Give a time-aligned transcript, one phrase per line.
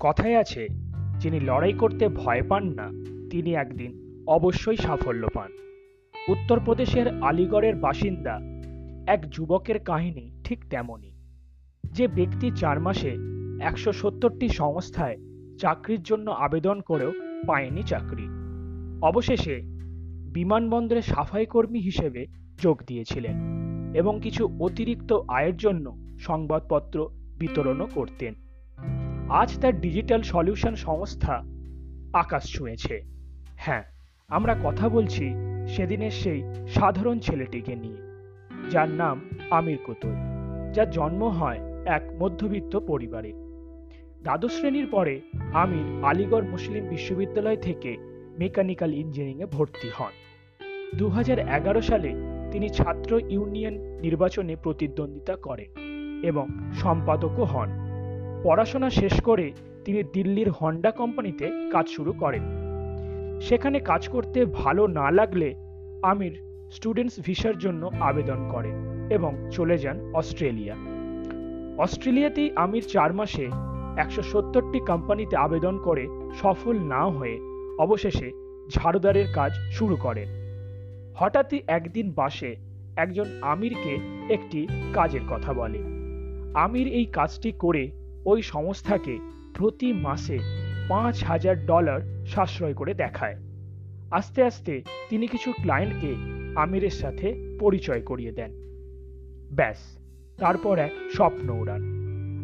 [0.00, 0.68] কথায় আছে,
[1.18, 2.90] যিনি লড়াই করতে ভয় পান না,
[3.30, 5.52] তিনি একদিন অবশ্যই সাফল্য পান।
[6.28, 8.40] উত্তরপ্রদেশের আলিগড়ের বাসিন্দা,
[9.06, 11.12] এক যুবকের কাহিনী ঠিক তেমনই।
[11.84, 13.16] যে ব্যক্তি চার মাসে
[13.60, 15.16] একশো সত্তরটি সংস্থায়
[15.58, 17.12] চাকরির জন্য আবেদন করেও
[17.46, 18.28] পায়নি চাকরি।
[19.02, 19.60] অবশেষে
[20.32, 22.26] বিমানবন্দরে সাফাই কর্মী হিসেবে
[22.62, 23.36] যোগ দিয়েছিলেন
[23.94, 27.08] এবং কিছু অতিরিক্ত আয়ের জন্য সংবাদপত্র
[27.38, 28.34] বিতরণও করতেন।
[29.30, 31.34] আজ তার ডিজিটাল সলিউশন সংস্থা
[32.12, 33.02] আকাশ ছুঁয়েছে।
[33.56, 33.84] হ্যাঁ
[34.28, 35.34] আমরা কথা বলছি
[35.66, 38.00] সেদিনের সেই সাধারণ ছেলেটিকে নিয়ে,
[38.70, 39.16] যার নাম
[39.50, 40.14] আমির কুতুল
[40.72, 43.32] যার জন্ম হয় এক মধ্যবিত্ত পরিবারে।
[44.22, 45.20] দ্বাদশ শ্রেণির পরে
[45.52, 47.96] আমির আলিগড় মুসলিম বিশ্ববিদ্যালয় থেকে
[48.38, 50.12] মেকানিক্যাল ইঞ্জিনিয়ারিংয়ে ভর্তি হন।
[50.98, 52.14] দু হাজার এগারো সালে
[52.52, 55.70] তিনি ছাত্র ইউনিয়ন নির্বাচনে প্রতিদ্বন্দ্বিতা করেন
[56.22, 57.89] এবং সম্পাদকও হন।
[58.42, 59.52] পড়াশোনা শেষ করে
[59.84, 62.42] তিনি দিল্লির হন্ডা কোম্পানিতে কাজ শুরু করেন।
[63.40, 65.54] সেখানে কাজ করতে ভালো না লাগলে
[66.02, 70.76] আমির স্টুডেন্টস ভিসার জন্য আবেদন করেন এবং চলে যান অস্ট্রেলিয়া।
[71.78, 73.50] অস্ট্রেলিয়াতেই আমির চার মাসে
[73.96, 77.38] একশো সত্তরটি কোম্পানিতে আবেদন করে সফল না হয়ে
[77.78, 78.30] অবশেষে
[78.70, 80.28] ঝাড়ুদারের কাজ শুরু করেন।
[81.14, 82.56] হঠাৎই একদিন বাসে
[82.96, 85.78] একজন আমিরকে একটি কাজের কথা বলে।
[86.54, 89.18] আমির এই কাজটি করে ওই সংস্থাকে
[89.54, 90.38] প্রতি মাসে
[90.88, 93.36] পাঁচ হাজার ডলার সাশ্রয় করে দেখায়।
[94.10, 96.14] আস্তে আস্তে তিনি কিছু ক্লায়েন্টকে
[96.56, 98.50] আমিরের সাথে পরিচয় করিয়ে দেন।
[99.52, 99.98] ব্যাস,
[100.38, 101.82] তারপর এক স্বপ্ন উড়ান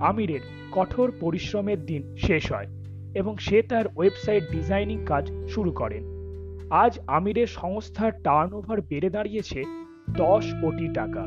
[0.00, 0.40] আমিরের
[0.72, 2.66] কঠোর পরিশ্রমের দিন শেষ হয়
[3.14, 6.04] এবং সে তার ওয়েবসাইট ডিজাইনিং কাজ শুরু করেন।
[6.70, 9.64] আজ আমিরের সংস্থার টার্নওভার বেড়ে দাঁড়িয়েছে
[10.10, 11.24] দশ কোটি টাকা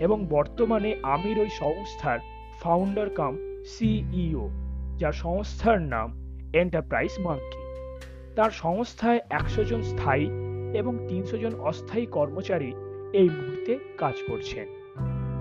[0.00, 2.18] এবং বর্তমানে আমির ওই সংস্থার
[2.62, 4.50] ফাউন্ডার কাম সিইও
[4.96, 6.08] যার সংস্থার নাম
[6.52, 7.62] এন্টারপ্রাইজ মাঙ্কি
[8.36, 10.26] তার সংস্থায় একশো জন স্থায়ী
[10.74, 12.72] এবং তিনশো জন অস্থায়ী কর্মচারী
[13.12, 14.66] এই মুহূর্তে কাজ করছেন।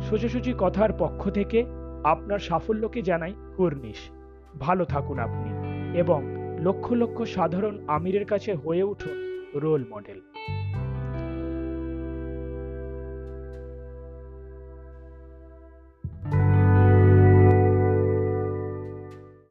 [0.01, 1.65] সোজাসুজি কথার পক্ষ থেকে
[2.03, 4.09] আপনার সাফল্যকে জানাই কর্নিশ।
[4.59, 5.51] ভালো থাকুন আপনি
[5.99, 6.19] এবং
[6.63, 9.17] লক্ষ লক্ষ সাধারণ আমিরের কাছে হয়ে উঠুন
[9.55, 10.34] রোল মডেল।